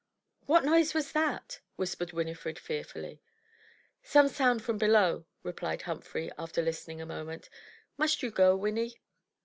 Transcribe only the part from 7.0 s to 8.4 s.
a moment. "Must you